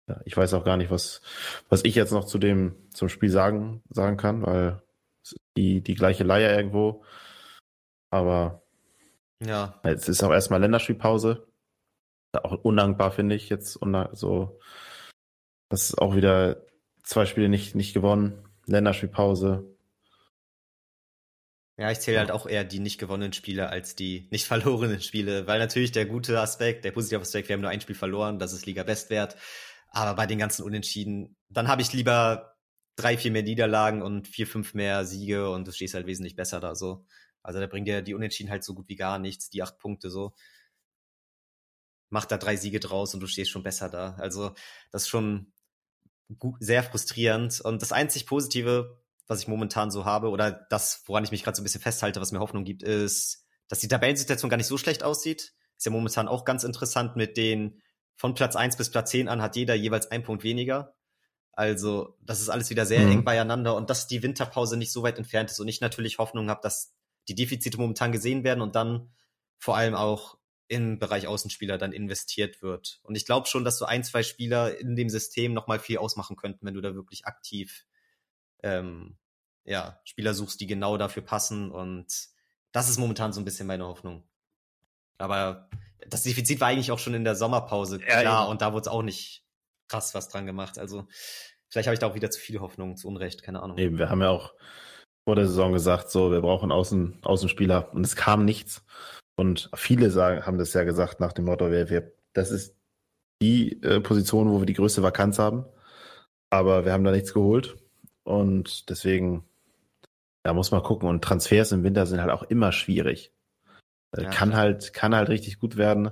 [0.08, 1.22] ja, ich weiß auch gar nicht, was,
[1.70, 4.82] was ich jetzt noch zu dem, zum Spiel sagen, sagen kann, weil
[5.58, 7.04] die, die gleiche Leier irgendwo.
[8.12, 8.64] Aber
[9.48, 9.80] ja.
[9.84, 11.48] Jetzt ist auch erstmal Länderspielpause.
[12.34, 13.80] Auch undankbar, finde ich jetzt.
[14.14, 14.60] So,
[15.70, 16.66] das ist auch wieder
[17.04, 18.44] zwei Spiele nicht, nicht gewonnen.
[18.66, 19.76] Länderspielpause.
[21.78, 25.46] Ja, ich zähle halt auch eher die nicht gewonnenen Spiele als die nicht verlorenen Spiele,
[25.48, 28.54] weil natürlich der gute Aspekt, der positive Aspekt, wir haben nur ein Spiel verloren, das
[28.54, 29.36] ist Liga-Bestwert.
[29.90, 32.56] Aber bei den ganzen Unentschieden, dann habe ich lieber
[32.96, 36.60] drei, vier mehr Niederlagen und vier, fünf mehr Siege und du stehst halt wesentlich besser
[36.60, 37.06] da so.
[37.46, 40.10] Also da bringt dir die Unentschieden halt so gut wie gar nichts, die acht Punkte
[40.10, 40.34] so.
[42.10, 44.16] Macht da drei Siege draus und du stehst schon besser da.
[44.16, 44.54] Also
[44.92, 45.54] das ist schon
[46.40, 47.62] gut, sehr frustrierend.
[47.62, 51.56] Und das einzig Positive, was ich momentan so habe, oder das, woran ich mich gerade
[51.56, 54.78] so ein bisschen festhalte, was mir Hoffnung gibt, ist, dass die Tabellensituation gar nicht so
[54.78, 55.54] schlecht aussieht.
[55.78, 57.82] Ist ja momentan auch ganz interessant mit den
[58.16, 60.96] von Platz eins bis Platz zehn an hat jeder jeweils ein Punkt weniger.
[61.52, 63.12] Also, das ist alles wieder sehr mhm.
[63.12, 66.50] eng beieinander und dass die Winterpause nicht so weit entfernt ist und ich natürlich Hoffnung
[66.50, 66.94] habe, dass
[67.28, 69.14] die Defizite momentan gesehen werden und dann
[69.58, 73.00] vor allem auch im Bereich Außenspieler dann investiert wird.
[73.04, 76.36] Und ich glaube schon, dass so ein, zwei Spieler in dem System nochmal viel ausmachen
[76.36, 77.86] könnten, wenn du da wirklich aktiv
[78.64, 79.18] ähm,
[79.64, 81.72] ja, Spieler suchst, die genau dafür passen.
[81.72, 82.08] Und
[82.72, 84.28] das ist momentan so ein bisschen meine Hoffnung.
[85.18, 85.70] Aber
[86.08, 88.88] das Defizit war eigentlich auch schon in der Sommerpause klar ja, und da wurde es
[88.88, 89.46] auch nicht
[89.88, 90.78] krass was dran gemacht.
[90.78, 91.08] Also
[91.70, 93.78] vielleicht habe ich da auch wieder zu viele Hoffnungen, zu Unrecht, keine Ahnung.
[93.78, 94.54] Eben, wir haben ja auch
[95.26, 98.86] vor der Saison gesagt, so, wir brauchen Außen, Außenspieler und es kam nichts.
[99.36, 102.76] Und viele sagen, haben das ja gesagt nach dem Motto, wir, wir, das ist
[103.42, 105.66] die äh, Position, wo wir die größte Vakanz haben.
[106.50, 107.76] Aber wir haben da nichts geholt.
[108.24, 109.44] Und deswegen,
[110.44, 111.10] da muss man gucken.
[111.10, 113.34] Und Transfers im Winter sind halt auch immer schwierig.
[114.16, 114.30] Äh, ja.
[114.30, 116.12] Kann halt, kann halt richtig gut werden,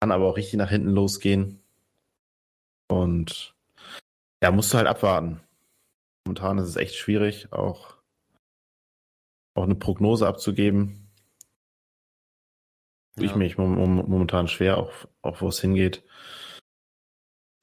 [0.00, 1.62] kann aber auch richtig nach hinten losgehen.
[2.88, 3.54] Und
[4.42, 5.40] ja, musst du halt abwarten.
[6.26, 7.99] Momentan ist es echt schwierig, auch
[9.54, 11.10] auch eine Prognose abzugeben.
[13.16, 13.24] Ja.
[13.24, 16.02] Ich mich momentan schwer, auch, auch wo es hingeht.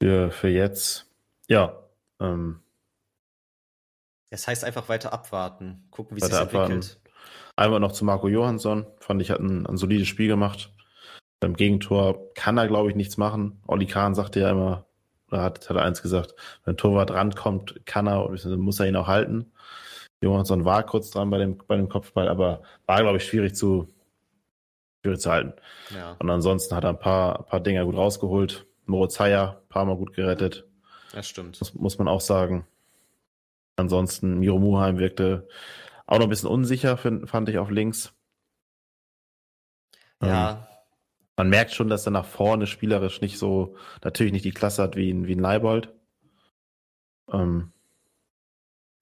[0.00, 1.10] Für, für jetzt.
[1.48, 1.82] Ja.
[2.20, 2.60] Ähm,
[4.30, 7.00] es heißt einfach weiter abwarten, gucken, wie sich entwickelt.
[7.56, 8.86] Einmal noch zu Marco Johansson.
[9.00, 10.72] Fand ich, hat ein, ein solides Spiel gemacht.
[11.40, 13.62] Beim Gegentor kann er, glaube ich, nichts machen.
[13.66, 14.86] Olli Kahn sagte ja immer,
[15.28, 18.96] oder hat, hat er eins gesagt, wenn ein Torwart rankommt, kann er, muss er ihn
[18.96, 19.52] auch halten.
[20.20, 23.88] Johansson war kurz dran bei dem, bei dem Kopfball, aber war, glaube ich, schwierig zu,
[25.02, 25.52] schwierig zu halten.
[25.94, 26.16] Ja.
[26.18, 28.66] Und ansonsten hat er ein paar, ein paar Dinger gut rausgeholt.
[28.86, 30.66] Moritz Heyer, ein paar Mal gut gerettet.
[31.12, 31.60] Das stimmt.
[31.60, 32.66] Das muss man auch sagen.
[33.76, 35.46] Ansonsten, Miro Muheim wirkte
[36.06, 38.14] auch noch ein bisschen unsicher, find, fand ich auf links.
[40.22, 40.50] Ja.
[40.50, 40.56] Ähm,
[41.36, 44.96] man merkt schon, dass er nach vorne spielerisch nicht so, natürlich nicht die Klasse hat
[44.96, 45.94] wie, wie ein Leibold.
[47.30, 47.72] Ähm,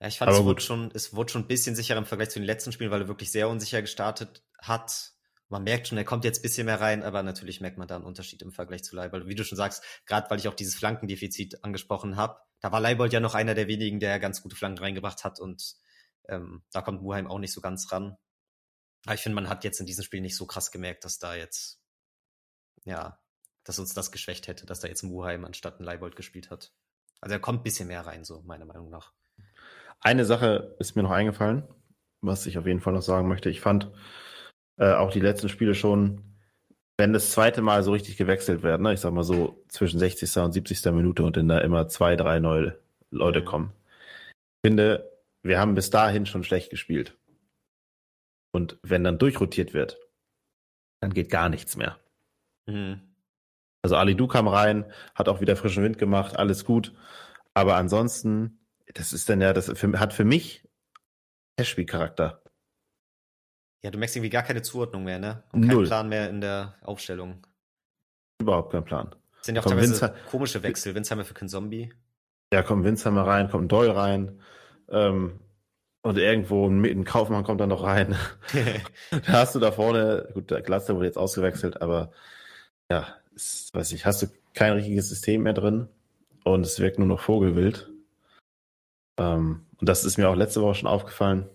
[0.01, 2.39] ja, ich fand, es wurde, schon, es wurde schon ein bisschen sicherer im Vergleich zu
[2.39, 5.13] den letzten Spielen, weil er wirklich sehr unsicher gestartet hat.
[5.49, 7.97] Man merkt schon, er kommt jetzt ein bisschen mehr rein, aber natürlich merkt man da
[7.97, 9.27] einen Unterschied im Vergleich zu Leibold.
[9.27, 13.13] Wie du schon sagst, gerade weil ich auch dieses Flankendefizit angesprochen habe, da war Leibold
[13.13, 15.77] ja noch einer der wenigen, der ganz gute Flanken reingebracht hat und
[16.29, 18.17] ähm, da kommt Muheim auch nicht so ganz ran.
[19.07, 21.35] Aber ich finde, man hat jetzt in diesem Spiel nicht so krass gemerkt, dass da
[21.35, 21.81] jetzt,
[22.85, 23.21] ja,
[23.63, 26.73] dass uns das geschwächt hätte, dass da jetzt Muheim anstatt ein Leibold gespielt hat.
[27.21, 29.15] Also er kommt ein bisschen mehr rein, so meiner Meinung nach.
[30.07, 31.65] Eine Sache ist mir noch eingefallen,
[32.21, 33.51] was ich auf jeden Fall noch sagen möchte.
[33.51, 33.91] Ich fand
[34.79, 36.23] äh, auch die letzten Spiele schon,
[36.97, 40.37] wenn das zweite Mal so richtig gewechselt werden, ne, ich sag mal so zwischen 60.
[40.37, 40.93] und 70.
[40.93, 42.79] Minute und dann da immer zwei, drei neue
[43.11, 43.45] Leute mhm.
[43.47, 43.73] kommen.
[44.63, 45.11] Ich finde,
[45.43, 47.19] wir haben bis dahin schon schlecht gespielt.
[48.55, 49.99] Und wenn dann durchrotiert wird,
[51.01, 51.99] dann geht gar nichts mehr.
[52.67, 53.01] Mhm.
[53.83, 54.85] Also Ali Du kam rein,
[55.17, 56.95] hat auch wieder frischen Wind gemacht, alles gut.
[57.55, 58.61] Aber ansonsten,
[58.95, 60.67] das ist dann ja, das für, hat für mich
[61.57, 62.43] Testspielcharakter.
[63.83, 65.43] Ja, du merkst irgendwie gar keine Zuordnung mehr, ne?
[65.53, 65.87] Und keinen Null.
[65.87, 67.47] Plan mehr in der Aufstellung.
[68.41, 69.15] Überhaupt kein Plan.
[69.39, 70.95] Das sind ja auch teilweise Winzer, komische Wechsel.
[70.95, 71.93] Winzheimer für kein Zombie.
[72.53, 74.41] Ja, kommt Winzheimer rein, kommt Doll rein.
[74.89, 75.41] Ähm,
[76.03, 78.17] und irgendwo ein, ein Kaufmann kommt dann noch rein.
[79.11, 82.13] da hast du da vorne, gut, der Glatze wurde jetzt ausgewechselt, aber
[82.91, 85.89] ja, ist, weiß ich, hast du kein richtiges System mehr drin
[86.45, 87.91] und es wirkt nur noch Vogelwild.
[89.17, 91.49] Ähm, und das ist mir auch letzte Woche schon aufgefallen.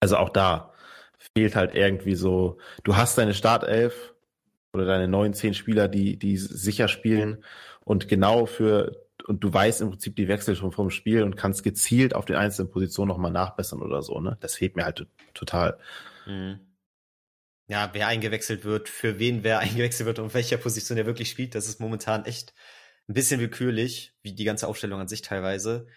[0.00, 0.72] Also auch da
[1.18, 4.14] fehlt halt irgendwie so, du hast deine Startelf
[4.72, 7.44] oder deine neun, zehn Spieler, die, die sicher spielen
[7.84, 11.62] und genau für und du weißt im Prinzip die Wechsel schon vom Spiel und kannst
[11.62, 14.38] gezielt auf den einzelnen Positionen nochmal nachbessern oder so, ne?
[14.40, 15.78] Das fehlt mir halt total.
[16.26, 16.60] Mhm.
[17.68, 21.54] Ja, wer eingewechselt wird, für wen wer eingewechselt wird und welcher Position er wirklich spielt,
[21.54, 22.54] das ist momentan echt
[23.10, 25.88] ein bisschen willkürlich, wie die ganze Aufstellung an sich teilweise.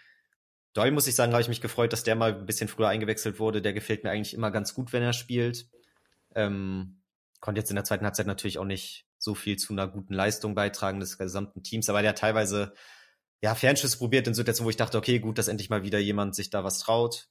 [0.73, 3.39] Doyle muss ich sagen, habe ich mich gefreut, dass der mal ein bisschen früher eingewechselt
[3.39, 3.62] wurde.
[3.62, 5.67] Der gefällt mir eigentlich immer ganz gut, wenn er spielt.
[6.34, 7.04] Ähm,
[7.39, 10.56] konnte jetzt in der zweiten Halbzeit natürlich auch nicht so viel zu einer guten Leistung
[10.56, 12.73] beitragen des gesamten Teams, aber der hat teilweise
[13.41, 16.34] ja, Fernschüsse probiert in Situationen, wo ich dachte, okay, gut, dass endlich mal wieder jemand
[16.34, 17.28] sich da was traut.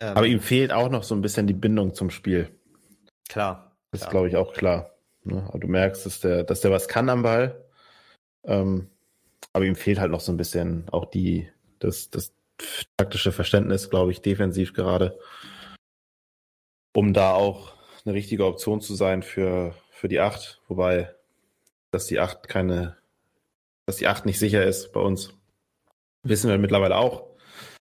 [0.00, 2.58] Ähm, Aber ihm fehlt auch noch so ein bisschen die Bindung zum Spiel.
[3.28, 3.76] Klar.
[3.90, 4.94] Das ist, glaube ich, auch klar.
[5.24, 5.44] Ne?
[5.48, 7.69] Aber du merkst, dass der, dass der was kann am Ball.
[8.44, 8.88] Ähm,
[9.52, 11.48] aber ihm fehlt halt noch so ein bisschen auch die,
[11.78, 12.32] das, das
[12.96, 15.18] taktische Verständnis, glaube ich, defensiv gerade,
[16.94, 17.74] um da auch
[18.04, 20.60] eine richtige Option zu sein für, für die Acht.
[20.68, 21.14] Wobei,
[21.90, 23.00] dass die Acht keine
[23.90, 25.34] dass die 8 nicht sicher ist bei uns.
[26.22, 27.26] Wissen wir mittlerweile auch,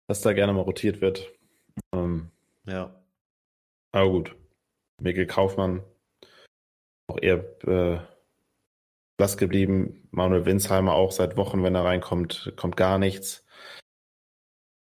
[0.08, 1.32] dass da gerne mal rotiert wird.
[1.94, 2.32] Ähm,
[2.66, 3.00] ja.
[3.92, 4.36] Aber gut.
[5.00, 5.84] Mikkel Kaufmann
[7.06, 8.00] auch eher äh,
[9.22, 10.08] blass geblieben.
[10.10, 13.46] Manuel Winsheimer auch seit Wochen, wenn er reinkommt, kommt gar nichts.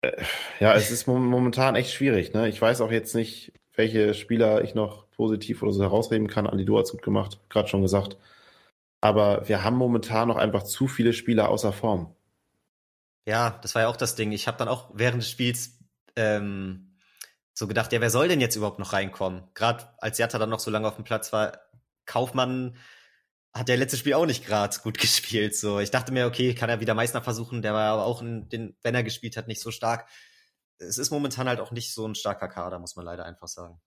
[0.02, 0.22] Äh,
[0.60, 2.34] ja, es ist momentan echt schwierig.
[2.34, 2.50] Ne?
[2.50, 6.46] Ich weiß auch jetzt nicht, welche Spieler ich noch positiv oder so herausreden kann.
[6.46, 8.18] Andi, du hast gut gemacht, gerade schon gesagt.
[9.00, 12.14] Aber wir haben momentan noch einfach zu viele Spieler außer Form.
[13.26, 14.34] Ja, das war ja auch das Ding.
[14.34, 15.80] Ich habe dann auch während des Spiels
[16.18, 16.98] ähm,
[17.54, 19.44] so gedacht, ja, wer soll denn jetzt überhaupt noch reinkommen?
[19.54, 21.62] Gerade als Jatta dann noch so lange auf dem Platz war,
[22.06, 22.76] Kaufmann
[23.54, 25.56] hat der letzte Spiel auch nicht gerade gut gespielt.
[25.56, 28.50] So, ich dachte mir, okay, kann er wieder Meißner versuchen, der war aber auch, in
[28.50, 30.08] den, wenn er gespielt hat, nicht so stark.
[30.80, 33.82] Es ist momentan halt auch nicht so ein starker Kader, muss man leider einfach sagen.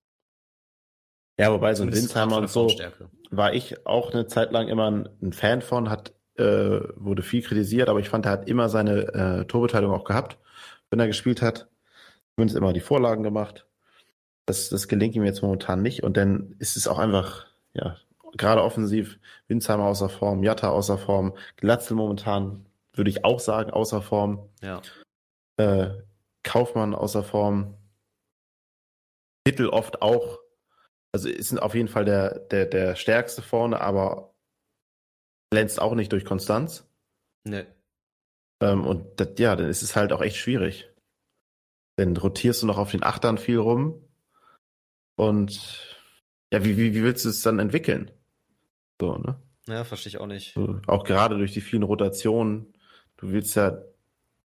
[1.39, 2.69] Ja, wobei so ein Winsheimer und so
[3.31, 7.89] war ich auch eine Zeit lang immer ein, Fan von, hat äh, wurde viel kritisiert,
[7.89, 10.39] aber ich fand, er hat immer seine äh, Torbeteiligung auch gehabt,
[10.91, 11.69] wenn er gespielt hat.
[12.35, 13.67] Zumindest immer die Vorlagen gemacht.
[14.45, 17.97] Das, das gelingt ihm jetzt momentan nicht und dann ist es auch einfach, ja,
[18.37, 24.03] gerade offensiv, Winsheimer außer Form, Jatta außer Form, Glatzel momentan, würde ich auch sagen, außer
[24.03, 24.49] Form.
[24.63, 24.83] Ja.
[25.57, 25.91] Äh,
[26.43, 27.77] Kaufmann außer Form.
[29.47, 30.41] Hittel oft auch
[31.13, 34.35] also ist auf jeden Fall der, der, der stärkste vorne, aber
[35.53, 36.89] glänzt auch nicht durch Konstanz.
[37.45, 37.67] Nee.
[38.63, 40.89] Ähm, und das, ja, dann ist es halt auch echt schwierig.
[41.97, 44.05] Dann rotierst du noch auf den Achtern viel rum.
[45.17, 45.99] Und
[46.53, 48.11] ja, wie, wie, wie willst du es dann entwickeln?
[49.01, 49.37] So, ne?
[49.67, 50.55] Ja, verstehe ich auch nicht.
[50.55, 52.75] So, auch gerade durch die vielen Rotationen.
[53.17, 53.79] Du willst ja,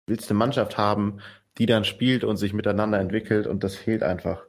[0.07, 1.21] willst eine Mannschaft haben,
[1.59, 4.43] die dann spielt und sich miteinander entwickelt und das fehlt einfach.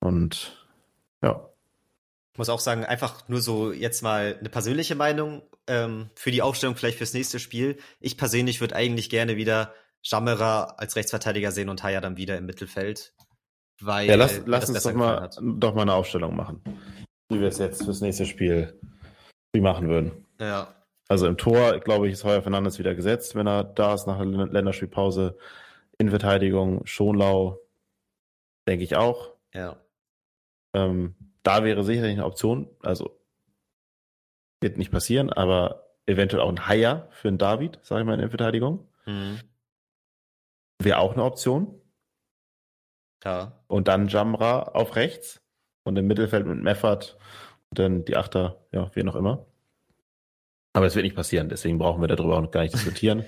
[0.00, 0.66] Und
[1.22, 1.48] ja.
[2.32, 6.42] Ich muss auch sagen, einfach nur so jetzt mal eine persönliche Meinung ähm, für die
[6.42, 7.76] Aufstellung vielleicht fürs nächste Spiel.
[7.98, 12.46] Ich persönlich würde eigentlich gerne wieder Jammerer als Rechtsverteidiger sehen und Haya dann wieder im
[12.46, 13.12] Mittelfeld.
[13.80, 16.62] Weil ja, lass, lass uns doch mal, doch mal eine Aufstellung machen.
[17.30, 18.78] Wie wir es jetzt fürs nächste Spiel
[19.52, 20.26] wie machen würden.
[20.38, 20.74] Ja.
[21.08, 24.18] Also im Tor, glaube ich, ist Heuer Fernandes wieder gesetzt, wenn er da ist nach
[24.18, 25.36] der Länderspielpause.
[25.98, 27.58] In Verteidigung Schonlau,
[28.68, 29.34] denke ich auch.
[29.52, 29.76] Ja.
[30.74, 32.68] Ähm, da wäre sicherlich eine Option.
[32.80, 33.18] Also
[34.60, 38.20] wird nicht passieren, aber eventuell auch ein Haier für einen David, sage ich mal, in
[38.20, 38.86] der Verteidigung.
[39.06, 39.40] Mhm.
[40.80, 41.80] Wäre auch eine Option.
[43.24, 43.60] Ja.
[43.66, 45.39] Und dann Jamra auf rechts
[45.84, 47.16] und im Mittelfeld mit Meffert
[47.70, 49.46] und dann die Achter, ja, wie noch immer.
[50.72, 53.24] Aber es wird nicht passieren, deswegen brauchen wir darüber auch gar nicht diskutieren.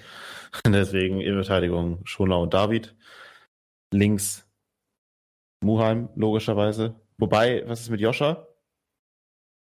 [0.67, 2.95] deswegen in Verteidigung Schonau und David.
[3.93, 4.47] Links
[5.63, 6.95] Muheim, logischerweise.
[7.19, 8.47] Wobei, was ist mit Joscha?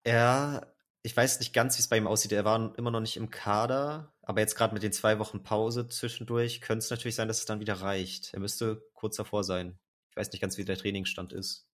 [0.06, 0.66] Ja,
[1.04, 2.32] ich weiß nicht ganz, wie es bei ihm aussieht.
[2.32, 5.88] Er war immer noch nicht im Kader, aber jetzt gerade mit den zwei Wochen Pause
[5.88, 8.34] zwischendurch könnte es natürlich sein, dass es dann wieder reicht.
[8.34, 9.78] Er müsste kurz davor sein.
[10.10, 11.68] Ich weiß nicht ganz, wie der Trainingsstand ist.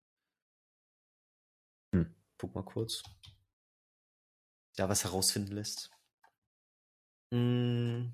[2.37, 3.03] Guck mal kurz.
[4.77, 5.89] Ja, was herausfinden lässt.
[7.33, 8.13] Hm.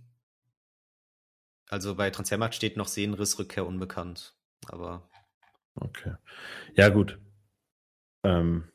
[1.69, 4.35] Also bei Transfermarkt steht noch Sehnenrissrückkehr unbekannt.
[4.67, 5.09] Aber.
[5.75, 6.15] Okay.
[6.75, 7.19] Ja, gut.
[8.23, 8.71] Ähm.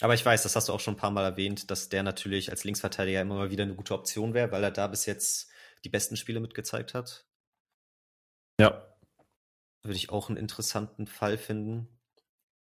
[0.00, 2.50] Aber ich weiß, das hast du auch schon ein paar Mal erwähnt, dass der natürlich
[2.50, 5.50] als Linksverteidiger immer mal wieder eine gute Option wäre, weil er da bis jetzt
[5.84, 7.26] die besten Spiele mitgezeigt hat.
[8.60, 8.94] Ja
[9.84, 11.88] würde ich auch einen interessanten Fall finden.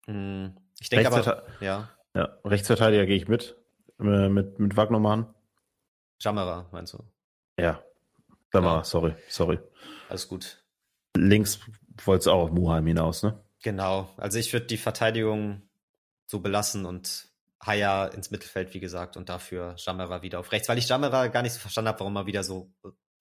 [0.05, 1.89] Hm, ich denke aber, ja.
[2.15, 3.55] Ja, Rechtsverteidiger gehe ich mit.
[3.99, 5.33] Äh, mit, mit Wagnermann.
[6.19, 7.03] Jammerer, meinst du?
[7.57, 7.83] Ja.
[8.53, 8.83] Jammerer, ja.
[8.83, 9.59] sorry, sorry.
[10.09, 10.63] Alles gut.
[11.15, 11.59] Links
[12.03, 13.43] wollte es auch auf Muheim hinaus, ne?
[13.61, 14.09] Genau.
[14.17, 15.61] Also ich würde die Verteidigung
[16.25, 17.27] so belassen und
[17.61, 21.41] Haya ins Mittelfeld, wie gesagt, und dafür Jammerer wieder auf rechts, weil ich Jammerer gar
[21.41, 22.71] nicht so verstanden habe, warum er wieder so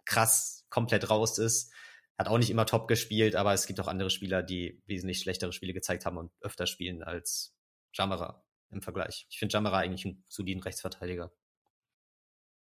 [0.04, 1.72] krass komplett raus ist.
[2.18, 5.52] Hat auch nicht immer top gespielt, aber es gibt auch andere Spieler, die wesentlich schlechtere
[5.52, 7.56] Spiele gezeigt haben und öfter spielen als
[7.94, 9.26] Jamara im Vergleich.
[9.30, 11.30] Ich finde Jamara eigentlich einen soliden Rechtsverteidiger.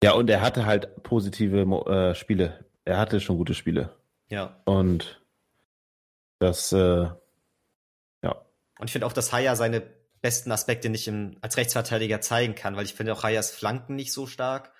[0.03, 2.65] Ja, und er hatte halt positive äh, Spiele.
[2.85, 3.97] Er hatte schon gute Spiele.
[4.29, 4.61] Ja.
[4.65, 5.21] Und
[6.39, 6.77] das, äh,
[8.21, 8.45] ja.
[8.79, 9.81] Und ich finde auch, dass Haya seine
[10.21, 14.13] besten Aspekte nicht im, als Rechtsverteidiger zeigen kann, weil ich finde auch Hayas Flanken nicht
[14.13, 14.71] so stark.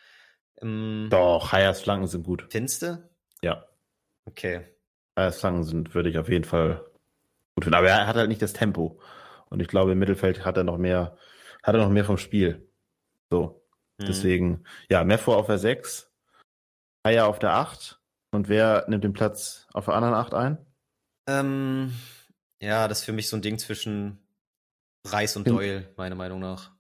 [0.62, 2.48] Ähm, Doch, Hayas Flanken sind gut.
[2.50, 3.10] Findest du?
[3.42, 3.66] Ja.
[4.30, 4.62] Okay.
[5.32, 6.86] Slangen sind, würde ich auf jeden Fall
[7.56, 7.76] gut finden.
[7.76, 9.02] Aber er hat halt nicht das Tempo.
[9.50, 11.18] Und ich glaube, im Mittelfeld hat er noch mehr,
[11.64, 12.72] hat er noch mehr vom Spiel.
[13.30, 13.66] So.
[14.00, 14.06] Mhm.
[14.06, 16.10] Deswegen, ja, Meffo auf der 6,
[17.06, 18.00] Haya auf der 8.
[18.32, 20.66] Und wer nimmt den Platz auf der anderen 8 ein?
[21.28, 21.94] Ähm,
[22.62, 24.20] ja, das ist für mich so ein Ding zwischen
[25.06, 26.72] Reis und Doyle, meiner Meinung nach.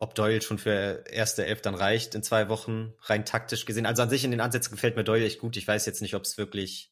[0.00, 3.86] Ob Doyle schon für erste Elf dann reicht in zwei Wochen, rein taktisch gesehen.
[3.86, 5.56] Also an sich in den Ansätzen gefällt mir Doyle echt gut.
[5.56, 6.90] Ich weiß jetzt nicht, ob es wirklich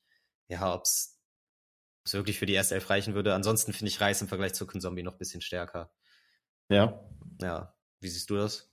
[0.48, 1.18] ja, ob es
[2.10, 3.34] wirklich für die erste Elf reichen würde.
[3.34, 5.90] Ansonsten finde ich Reis im Vergleich zu Zombie noch ein bisschen stärker.
[6.68, 7.00] Ja.
[7.40, 7.74] Ja.
[8.00, 8.70] Wie siehst du das?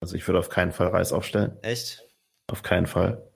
[0.00, 1.58] Also ich würde auf keinen Fall Reis aufstellen.
[1.62, 2.02] Echt?
[2.46, 3.30] Auf keinen Fall.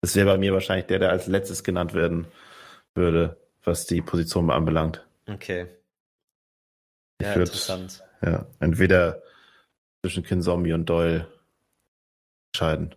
[0.00, 2.26] Das wäre bei mir wahrscheinlich der, der als letztes genannt werden
[2.94, 5.04] würde, was die Position anbelangt.
[5.26, 5.68] Okay.
[7.20, 8.02] Ja, würd, interessant.
[8.22, 9.22] Ja, entweder
[10.02, 11.32] zwischen Kinzombie und Doyle
[12.52, 12.94] entscheiden.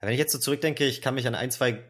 [0.00, 1.84] Wenn ich jetzt so zurückdenke, ich kann mich an ein, zwei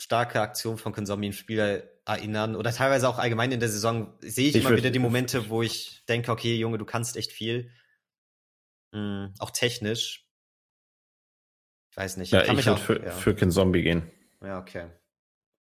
[0.00, 4.48] starke Aktion von Konsomi im Spiel erinnern oder teilweise auch allgemein in der Saison sehe
[4.48, 7.70] ich, ich immer wieder die Momente, wo ich denke, okay, Junge, du kannst echt viel.
[8.92, 10.26] Mhm, auch technisch.
[11.90, 12.32] Ich weiß nicht.
[12.32, 13.10] Ja, ich, ich würde für, ja.
[13.10, 14.10] für Ken Zombie gehen.
[14.42, 14.90] Ja, okay.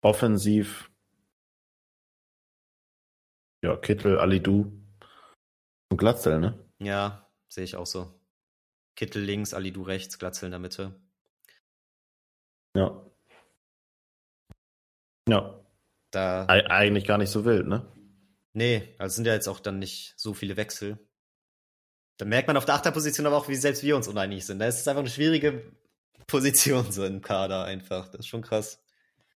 [0.02, 0.90] Offensiv.
[3.62, 4.72] Ja, Kittel, Alidu
[5.90, 6.58] und Glatzel, ne?
[6.78, 8.14] Ja, sehe ich auch so.
[8.96, 10.94] Kittel links, Alidu rechts, Glatzel in der Mitte.
[12.74, 13.04] Ja.
[15.29, 15.60] Ja.
[16.10, 17.87] Da, Eig eigentlich gar nicht so wild, ne?
[18.52, 20.98] Nee, also sind ja jetzt auch dann nicht so viele Wechsel.
[22.16, 24.58] Da merkt man auf der Achterposition aber auch, wie selbst wir uns uneinig sind.
[24.58, 25.62] Das ist einfach eine schwierige
[26.27, 28.08] Position so im Kader einfach.
[28.08, 28.83] Das ist schon krass.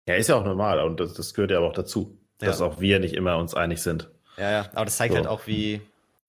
[0.07, 2.47] Ja, ist ja auch normal und das, das gehört ja aber auch dazu, ja.
[2.47, 4.11] dass auch wir nicht immer uns einig sind.
[4.37, 5.17] Ja, ja, aber das zeigt so.
[5.17, 5.79] halt auch, wie,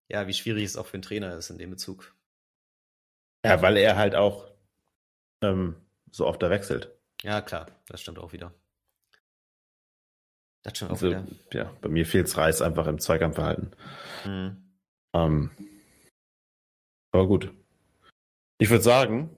[0.08, 2.14] ja, wie schwierig es auch für einen Trainer ist in dem Bezug.
[3.44, 4.50] Ja, weil er halt auch
[5.42, 5.76] ähm,
[6.10, 6.90] so oft da wechselt.
[7.22, 8.52] Ja, klar, das stimmt auch wieder.
[10.62, 11.26] Das schon auch also, wieder.
[11.52, 13.76] Ja, bei mir fehlt es Reis einfach im Zweikampfverhalten.
[14.24, 14.64] Mhm.
[15.14, 15.50] Ähm,
[17.12, 17.52] aber gut.
[18.58, 19.36] Ich würde sagen,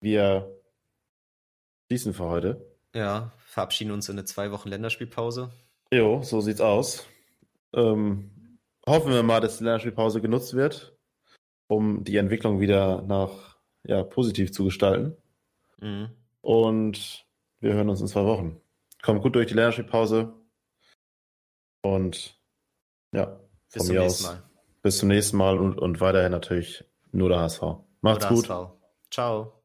[0.00, 0.50] wir
[1.86, 2.74] schließen für heute.
[2.94, 5.52] Ja, verabschieden uns in eine zwei Wochen Länderspielpause.
[5.92, 7.06] Jo, so sieht's aus.
[7.74, 8.30] Ähm,
[8.88, 10.96] hoffen wir mal, dass die Länderspielpause genutzt wird,
[11.68, 15.16] um die Entwicklung wieder nach ja, positiv zu gestalten.
[15.80, 16.10] Mhm.
[16.40, 17.26] Und
[17.60, 18.60] wir hören uns in zwei Wochen.
[19.02, 20.34] Kommt gut durch die Länderspielpause.
[21.82, 22.38] Und
[23.12, 24.22] ja, von bis mir aus.
[24.22, 24.42] Mal.
[24.82, 27.62] Bis zum nächsten Mal und, und weiterhin natürlich nur der HSV.
[28.00, 28.48] Macht's gut.
[28.48, 28.70] HSV.
[29.10, 29.57] Ciao.